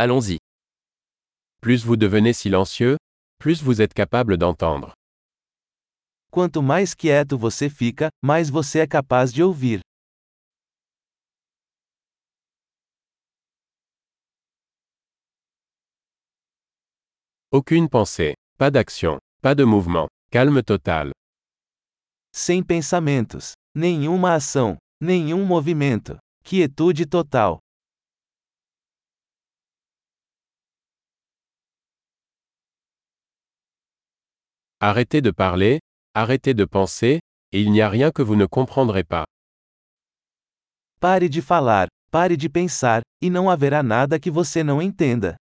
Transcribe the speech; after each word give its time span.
Allons-y. 0.00 0.38
Plus 1.60 1.84
vous 1.84 1.96
devenez 1.96 2.32
silencieux, 2.32 2.96
plus 3.40 3.60
vous 3.60 3.82
êtes 3.82 3.92
capable 3.92 4.36
d'entendre. 4.36 4.94
Quanto 6.30 6.62
mais 6.62 6.94
quieto 6.94 7.36
você 7.36 7.68
fica, 7.68 8.08
mais 8.22 8.48
você 8.48 8.78
é 8.78 8.86
capaz 8.86 9.32
de 9.32 9.42
ouvir. 9.42 9.80
Aucune 17.50 17.88
pensée, 17.88 18.34
pas 18.56 18.70
d'action, 18.70 19.18
pas 19.42 19.56
de 19.56 19.64
mouvement, 19.64 20.06
calme 20.30 20.62
total. 20.62 21.10
Sem 22.32 22.62
pensamentos, 22.62 23.54
nenhuma 23.74 24.34
ação, 24.34 24.76
nenhum 25.02 25.44
movimento. 25.44 26.18
Quietude 26.44 27.04
total. 27.04 27.58
Arrêtez 34.80 35.20
de 35.20 35.32
parler, 35.32 35.80
arrêtez 36.14 36.54
de 36.54 36.64
penser, 36.64 37.20
et 37.50 37.60
il 37.60 37.72
n'y 37.72 37.80
a 37.80 37.88
rien 37.88 38.12
que 38.12 38.22
vous 38.22 38.36
ne 38.36 38.46
comprendrez 38.46 39.02
pas. 39.02 39.26
Pare 41.00 41.28
de 41.28 41.40
falar, 41.40 41.88
pare 42.12 42.36
de 42.36 42.48
pensar, 42.48 43.02
e 43.20 43.28
não 43.28 43.50
haverá 43.50 43.82
nada 43.82 44.20
que 44.20 44.30
você 44.30 44.62
não 44.62 44.80
entenda. 44.80 45.36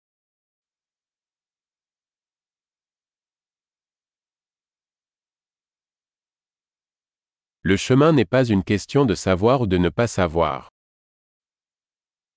Le 7.64 7.77
chemin 7.78 8.12
n'est 8.12 8.28
pas 8.28 8.50
une 8.50 8.62
question 8.62 9.06
de 9.06 9.14
savoir 9.14 9.62
ou 9.62 9.66
de 9.66 9.78
ne 9.78 9.88
pas 9.88 10.08
savoir. 10.08 10.69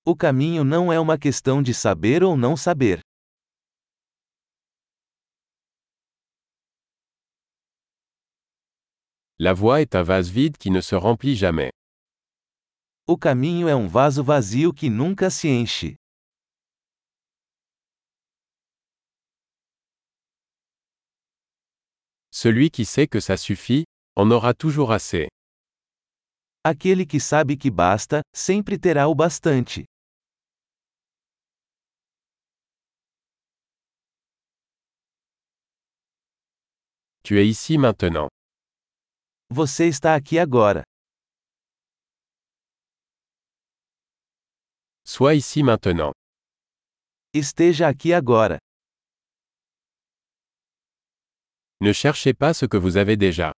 O 0.06 0.16
caminho 0.16 0.64
não 0.64 0.90
é 0.90 0.98
uma 0.98 1.18
questão 1.18 1.62
de 1.62 1.74
saber 1.74 2.22
ou 2.22 2.38
não 2.38 2.56
saber. 2.56 3.00
La 9.38 9.52
voie 9.52 9.82
est 9.82 9.94
un 9.94 10.02
vase 10.02 10.30
vide 10.30 10.56
qui 10.56 10.70
ne 10.70 10.80
se 10.80 10.94
remplit 10.94 11.36
jamais. 11.36 11.70
O 13.06 13.18
caminho 13.18 13.68
é 13.68 13.76
um 13.76 13.86
vaso 13.86 14.24
vazio 14.24 14.72
que 14.72 14.88
nunca 14.88 15.28
se 15.28 15.46
enche. 15.46 15.94
Celui 22.30 22.70
qui 22.70 22.86
sait 22.86 23.06
que 23.06 23.20
ça 23.20 23.36
suffit, 23.36 23.84
en 24.14 24.30
aura 24.30 24.54
toujours 24.54 24.90
assez. 24.90 25.28
Aquele 26.64 27.04
que 27.06 27.20
sabe 27.20 27.58
que 27.58 27.70
basta, 27.70 28.22
sempre 28.34 28.78
terá 28.78 29.06
o 29.06 29.14
bastante. 29.14 29.84
Tu 37.22 37.36
es 37.38 37.44
ici 37.44 37.76
maintenant. 37.76 38.28
Você 39.50 39.86
está 39.88 40.16
aqui 40.16 40.38
agora. 40.40 40.82
Sois 45.04 45.38
ici 45.38 45.62
maintenant. 45.62 46.12
Esteja 47.32 47.88
aqui 47.88 48.12
agora. 48.12 48.58
Ne 51.80 51.92
cherchez 51.94 52.34
pas 52.34 52.54
ce 52.56 52.66
que 52.66 52.76
vous 52.76 52.96
avez 52.96 53.16
déjà. 53.16 53.52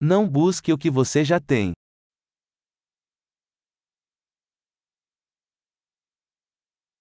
Não 0.00 0.28
busque 0.28 0.72
o 0.72 0.78
que 0.78 0.90
você 0.90 1.24
já 1.24 1.38
tem. 1.40 1.72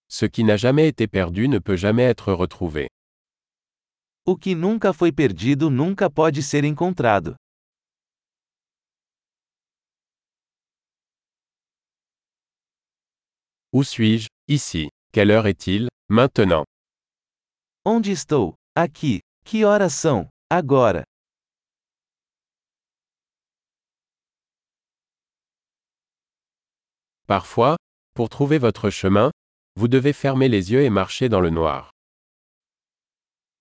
Ce 0.07 0.25
qui 0.29 0.43
n'a 0.43 0.57
jamais 0.57 0.87
été 0.87 1.07
perdu 1.07 1.47
ne 1.47 1.59
peut 1.59 1.75
jamais 1.75 2.03
être 2.03 2.33
retrouvé. 2.33 2.87
O 4.25 4.37
que 4.37 4.53
nunca 4.53 4.93
foi 4.93 5.11
perdido 5.11 5.69
nunca 5.71 6.09
pode 6.09 6.43
ser 6.43 6.63
encontrado. 6.65 7.35
Où 13.73 13.83
suis-je? 13.83 14.27
Ici. 14.47 14.89
Quelle 15.11 15.29
heure 15.31 15.47
est-il? 15.47 15.89
Maintenant. 16.09 16.63
Onde 17.85 18.11
estou? 18.11 18.53
Aqui. 18.75 19.19
Que 19.43 19.65
horas 19.65 19.93
são? 19.93 20.29
Agora. 20.49 21.03
Parfois, 27.27 27.75
pour 28.13 28.29
trouver 28.29 28.57
votre 28.57 28.89
chemin, 28.89 29.31
vous 29.75 29.87
devez 29.89 30.13
fermer 30.13 30.47
les 30.47 30.71
yeux 30.71 30.83
et 30.83 30.89
marcher 30.89 31.27
dans 31.27 31.41
le 31.41 31.49
noir. 31.49 31.89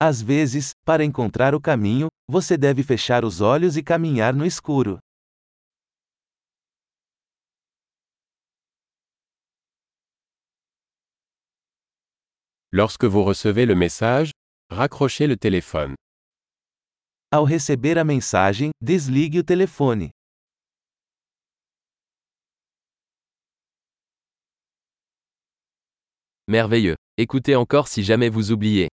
Às 0.01 0.23
vezes, 0.23 0.71
para 0.85 1.05
encontrar 1.05 1.55
o 1.55 1.61
caminho, 1.61 2.09
você 2.29 2.57
deve 2.57 2.83
fechar 2.85 3.25
os 3.25 3.41
olhos 3.41 3.77
e 3.77 3.83
caminhar 3.83 4.35
no 4.35 4.45
escuro. 4.45 4.99
Lorsque 12.79 13.07
vous 13.07 13.25
recevez 13.25 13.65
le 13.65 13.75
message, 13.75 14.33
raccrochez 14.69 15.27
le 15.27 15.39
téléphone. 15.39 15.95
Ao 17.33 17.43
receber 17.47 17.97
a 17.97 18.05
mensagem, 18.05 18.71
desligue 18.83 19.39
o 19.39 19.43
telefone. 19.43 20.11
Merveilleux. 26.49 26.97
Écoutez 27.17 27.57
encore 27.57 27.89
si 27.89 28.05
jamais 28.05 28.29
vous 28.29 28.53
oubliez. 28.53 28.89